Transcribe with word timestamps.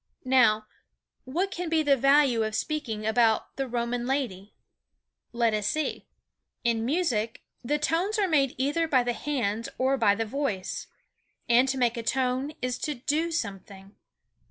Now, 0.25 0.65
what 1.25 1.51
can 1.51 1.69
be 1.69 1.83
the 1.83 1.95
value 1.95 2.41
of 2.41 2.55
speaking 2.55 3.05
about 3.05 3.55
the 3.55 3.67
Roman 3.67 4.07
lady? 4.07 4.55
Let 5.31 5.53
us 5.53 5.67
see. 5.67 6.07
In 6.63 6.83
music, 6.83 7.43
the 7.63 7.77
tones 7.77 8.17
are 8.17 8.27
made 8.27 8.55
either 8.57 8.87
by 8.87 9.03
the 9.03 9.13
hands 9.13 9.69
or 9.77 9.97
by 9.97 10.15
the 10.15 10.25
voice. 10.25 10.87
And 11.47 11.69
to 11.69 11.77
make 11.77 11.97
a 11.97 12.01
tone 12.01 12.53
is 12.63 12.79
to 12.79 12.95
do 12.95 13.29
something. 13.31 13.93